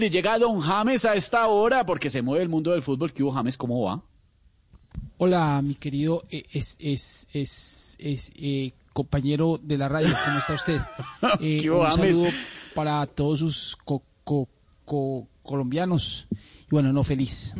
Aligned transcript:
Le 0.00 0.08
llega 0.08 0.38
Don 0.38 0.60
James 0.60 1.04
a 1.04 1.14
esta 1.14 1.46
hora 1.48 1.84
porque 1.84 2.08
se 2.08 2.22
mueve 2.22 2.42
el 2.42 2.48
mundo 2.48 2.70
del 2.70 2.80
fútbol. 2.80 3.12
¿Qué 3.12 3.22
hubo, 3.22 3.32
James? 3.32 3.58
¿Cómo 3.58 3.82
va? 3.82 4.02
Hola, 5.18 5.60
mi 5.62 5.74
querido 5.74 6.24
eh, 6.30 6.42
es, 6.52 6.78
es, 6.80 7.28
es, 7.34 7.98
es 8.00 8.32
eh, 8.36 8.72
compañero 8.94 9.60
de 9.62 9.76
la 9.76 9.90
radio. 9.90 10.08
¿Cómo 10.24 10.38
está 10.38 10.54
usted? 10.54 10.80
Eh, 11.40 11.58
¿Qué 11.60 11.70
hubo, 11.70 11.80
un 11.82 11.86
James? 11.90 12.16
saludo 12.16 12.30
para 12.74 13.04
todos 13.04 13.40
sus 13.40 13.76
co- 13.84 14.02
co- 14.24 14.48
co- 14.86 15.28
colombianos. 15.42 16.26
Y 16.32 16.68
bueno, 16.70 16.92
no 16.94 17.04
feliz. 17.04 17.54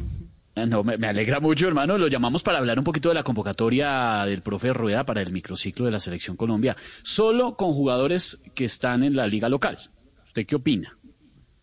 Ah, 0.56 0.64
No, 0.64 0.82
me, 0.82 0.96
me 0.96 1.08
alegra 1.08 1.40
mucho, 1.40 1.68
hermano. 1.68 1.98
Lo 1.98 2.08
llamamos 2.08 2.42
para 2.42 2.56
hablar 2.56 2.78
un 2.78 2.84
poquito 2.84 3.10
de 3.10 3.16
la 3.16 3.22
convocatoria 3.22 4.24
del 4.24 4.40
profe 4.40 4.72
Rueda 4.72 5.04
para 5.04 5.20
el 5.20 5.30
microciclo 5.30 5.84
de 5.84 5.92
la 5.92 6.00
Selección 6.00 6.38
Colombia. 6.38 6.74
Solo 7.02 7.54
con 7.56 7.72
jugadores 7.74 8.38
que 8.54 8.64
están 8.64 9.04
en 9.04 9.14
la 9.14 9.26
liga 9.26 9.50
local. 9.50 9.78
¿Usted 10.24 10.46
qué 10.46 10.54
opina? 10.56 10.96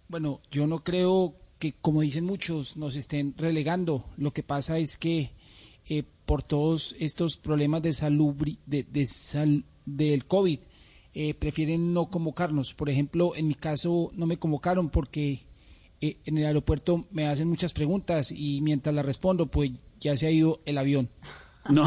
Bueno, 0.08 0.42
yo 0.52 0.68
no 0.68 0.84
creo 0.84 1.36
que, 1.60 1.74
como 1.74 2.02
dicen 2.02 2.24
muchos, 2.26 2.78
nos 2.78 2.96
estén 2.96 3.34
relegando. 3.38 4.06
Lo 4.18 4.32
que 4.32 4.44
pasa 4.44 4.78
es 4.78 4.98
que 4.98 5.32
eh, 5.90 6.04
por 6.26 6.44
todos 6.44 6.96
estos 7.00 7.38
problemas 7.38 7.82
de 7.82 7.94
salud 7.94 8.36
de, 8.66 8.84
de 8.84 9.06
sal- 9.06 9.66
del 9.86 10.26
COVID, 10.26 10.60
eh, 11.14 11.34
prefieren 11.34 11.94
no 11.94 12.06
convocarnos. 12.10 12.74
Por 12.74 12.90
ejemplo, 12.90 13.36
en 13.36 13.48
mi 13.48 13.56
caso 13.56 14.10
no 14.14 14.26
me 14.28 14.38
convocaron 14.38 14.90
porque 14.90 15.46
eh, 16.00 16.18
en 16.26 16.38
el 16.38 16.46
aeropuerto 16.46 17.08
me 17.12 17.26
hacen 17.26 17.48
muchas 17.48 17.74
preguntas 17.74 18.32
y 18.32 18.62
mientras 18.62 18.94
las 18.94 19.06
respondo, 19.06 19.48
pues 19.48 19.72
ya 20.00 20.16
se 20.16 20.28
ha 20.28 20.32
ido 20.32 20.62
el 20.66 20.78
avión. 20.78 21.10
No, 21.78 21.84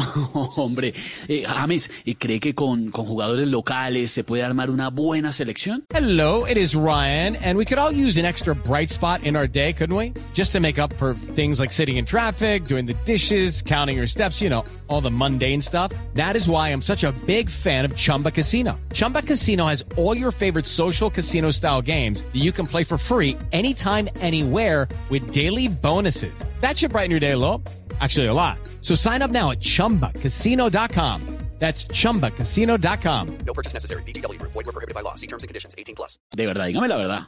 hombre. 0.55 0.93
Eh, 1.27 1.43
James, 1.45 1.89
¿y 2.05 2.15
¿cree 2.15 2.39
que 2.39 2.53
con, 2.53 2.91
con 2.91 3.05
jugadores 3.05 3.47
locales 3.47 4.11
se 4.11 4.23
puede 4.23 4.43
armar 4.43 4.69
una 4.69 4.89
buena 4.89 5.31
selección? 5.31 5.83
Hello, 5.93 6.45
it 6.45 6.57
is 6.57 6.75
Ryan, 6.75 7.35
and 7.37 7.57
we 7.57 7.65
could 7.65 7.79
all 7.79 7.91
use 7.91 8.17
an 8.17 8.25
extra 8.25 8.53
bright 8.53 8.89
spot 8.91 9.23
in 9.23 9.35
our 9.35 9.47
day, 9.47 9.73
couldn't 9.73 9.95
we? 9.95 10.13
Just 10.33 10.53
to 10.53 10.59
make 10.59 10.79
up 10.79 10.93
for 10.93 11.13
things 11.13 11.59
like 11.59 11.71
sitting 11.73 11.97
in 11.97 12.05
traffic, 12.05 12.65
doing 12.65 12.85
the 12.85 12.93
dishes, 13.05 13.61
counting 13.61 13.97
your 13.97 14.07
steps, 14.07 14.41
you 14.41 14.49
know, 14.49 14.63
all 14.87 15.01
the 15.01 15.11
mundane 15.11 15.61
stuff. 15.61 15.91
That 16.13 16.35
is 16.35 16.47
why 16.47 16.69
I'm 16.69 16.81
such 16.81 17.03
a 17.03 17.11
big 17.25 17.49
fan 17.49 17.83
of 17.83 17.95
Chumba 17.95 18.31
Casino. 18.31 18.79
Chumba 18.93 19.21
Casino 19.21 19.65
has 19.65 19.83
all 19.97 20.15
your 20.15 20.31
favorite 20.31 20.65
social 20.65 21.09
casino 21.09 21.51
style 21.51 21.81
games 21.81 22.21
that 22.21 22.39
you 22.39 22.51
can 22.51 22.65
play 22.67 22.83
for 22.83 22.97
free 22.97 23.37
anytime, 23.51 24.07
anywhere 24.21 24.87
with 25.09 25.33
daily 25.33 25.67
bonuses. 25.67 26.33
That 26.61 26.77
should 26.77 26.91
brighten 26.91 27.11
your 27.11 27.19
day 27.19 27.31
a 27.31 27.37
little. 27.37 27.61
Actually, 27.99 28.27
a 28.27 28.33
lot. 28.33 28.57
So 28.81 28.95
sign 28.95 29.21
up 29.21 29.31
now 29.31 29.51
at 29.51 29.59
chumbacasino.com. 29.59 31.21
That's 31.59 31.85
chumbacasino.com. 31.85 33.27
No 33.45 33.53
purchase 33.53 33.73
necessary. 33.75 34.01
VGW 34.03 34.39
Group. 34.39 34.51
Void 34.53 34.65
were 34.65 34.73
prohibited 34.73 34.95
by 34.95 35.01
law. 35.03 35.13
See 35.15 35.27
terms 35.27 35.43
and 35.43 35.47
conditions. 35.47 35.75
18 35.77 35.93
plus. 35.95 36.17
De 36.35 36.45
verdad, 36.47 36.65
dígame 36.67 36.87
la 36.87 36.97
verdad. 36.97 37.27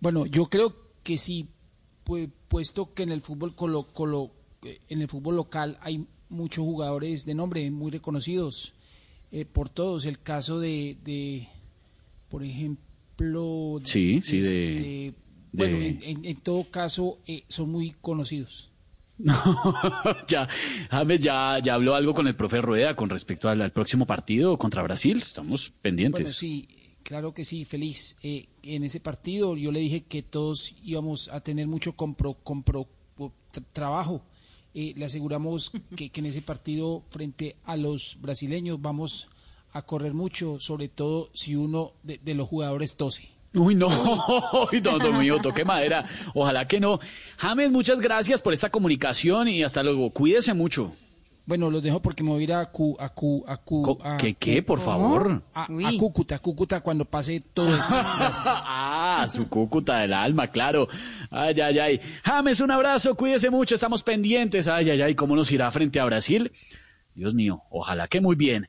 Bueno, 0.00 0.24
yo 0.26 0.46
creo 0.46 0.74
que 1.04 1.18
sí, 1.18 1.48
pu- 2.04 2.30
puesto 2.48 2.94
que 2.94 3.02
en 3.02 3.12
el 3.12 3.20
fútbol 3.20 3.54
colo- 3.54 3.86
colo- 3.92 4.32
en 4.88 5.02
el 5.02 5.08
fútbol 5.08 5.36
local 5.36 5.76
hay 5.82 6.06
muchos 6.30 6.64
jugadores 6.64 7.26
de 7.26 7.34
nombre 7.34 7.70
muy 7.70 7.90
reconocidos 7.90 8.74
eh, 9.32 9.44
por 9.44 9.68
todos. 9.68 10.06
El 10.06 10.18
caso 10.20 10.58
de, 10.58 10.96
de 11.04 11.46
por 12.30 12.42
ejemplo, 12.42 13.80
Sí, 13.84 14.22
sí, 14.22 14.40
de- 14.40 14.74
este, 14.74 15.14
bueno, 15.52 15.76
de- 15.78 15.88
en, 15.88 16.02
en- 16.02 16.24
en 16.24 16.36
todo 16.40 16.64
caso 16.70 17.18
eh, 17.26 17.44
son 17.48 17.70
muy 17.70 17.90
conocidos. 18.00 18.70
ya, 20.28 20.48
James 20.90 21.20
ya, 21.20 21.58
ya 21.62 21.74
habló 21.74 21.94
algo 21.94 22.14
con 22.14 22.26
el 22.26 22.34
profe 22.34 22.60
Rueda 22.60 22.96
con 22.96 23.10
respecto 23.10 23.48
al, 23.48 23.60
al 23.62 23.72
próximo 23.72 24.06
partido 24.06 24.58
contra 24.58 24.82
Brasil. 24.82 25.18
Estamos 25.18 25.72
pendientes. 25.82 26.20
Bueno, 26.22 26.32
sí, 26.34 26.66
claro 27.02 27.32
que 27.34 27.44
sí, 27.44 27.64
feliz. 27.64 28.16
Eh, 28.22 28.46
en 28.62 28.84
ese 28.84 29.00
partido 29.00 29.56
yo 29.56 29.70
le 29.72 29.80
dije 29.80 30.04
que 30.04 30.22
todos 30.22 30.74
íbamos 30.84 31.28
a 31.28 31.40
tener 31.40 31.66
mucho 31.66 31.94
compro, 31.94 32.34
compro, 32.34 32.88
tra- 33.16 33.64
trabajo. 33.72 34.22
Eh, 34.74 34.94
le 34.96 35.04
aseguramos 35.04 35.72
que, 35.96 36.10
que 36.10 36.20
en 36.20 36.26
ese 36.26 36.42
partido 36.42 37.04
frente 37.10 37.56
a 37.64 37.76
los 37.76 38.18
brasileños 38.20 38.80
vamos 38.80 39.28
a 39.72 39.82
correr 39.82 40.14
mucho, 40.14 40.58
sobre 40.60 40.88
todo 40.88 41.30
si 41.32 41.56
uno 41.56 41.92
de, 42.02 42.18
de 42.18 42.34
los 42.34 42.48
jugadores 42.48 42.96
tose. 42.96 43.28
Uy, 43.54 43.74
no, 43.74 43.88
Uy, 44.72 44.82
mío, 45.18 45.38
toque 45.42 45.64
madera. 45.64 46.06
Ojalá 46.34 46.66
que 46.66 46.80
no. 46.80 46.98
James, 47.36 47.70
muchas 47.70 48.00
gracias 48.00 48.40
por 48.40 48.52
esta 48.52 48.70
comunicación 48.70 49.48
y 49.48 49.62
hasta 49.62 49.82
luego. 49.82 50.10
Cuídese 50.10 50.54
mucho. 50.54 50.90
Bueno, 51.44 51.70
los 51.70 51.82
dejo 51.82 52.00
porque 52.00 52.22
me 52.22 52.30
voy 52.30 52.42
a 52.42 52.44
ir 52.44 52.52
a 52.52 52.66
Cu, 52.66 52.96
a 53.00 53.08
Cu, 53.08 53.44
a 53.48 53.54
a, 54.04 54.16
¿Qué, 54.16 54.34
qué, 54.34 54.62
por 54.62 54.80
favor? 54.80 55.42
a, 55.52 55.64
a 55.64 55.96
Cúcuta, 55.98 56.38
Cúcuta 56.38 56.80
cuando 56.80 57.04
pase 57.04 57.42
todo 57.52 57.74
esto. 57.76 57.94
Gracias. 58.18 58.62
Ah, 58.64 59.26
su 59.28 59.48
cúcuta 59.48 59.98
del 59.98 60.12
alma, 60.12 60.46
claro. 60.46 60.86
Ay, 61.30 61.60
ay, 61.60 61.78
ay. 61.80 62.00
James, 62.22 62.60
un 62.60 62.70
abrazo, 62.70 63.16
cuídese 63.16 63.50
mucho, 63.50 63.74
estamos 63.74 64.04
pendientes. 64.04 64.68
Ay, 64.68 64.90
ay, 64.90 65.02
ay, 65.02 65.14
¿cómo 65.16 65.34
nos 65.34 65.50
irá 65.50 65.68
frente 65.72 65.98
a 65.98 66.04
Brasil? 66.04 66.52
Dios 67.14 67.34
mío, 67.34 67.62
ojalá 67.70 68.06
que 68.06 68.20
muy 68.20 68.36
bien. 68.36 68.68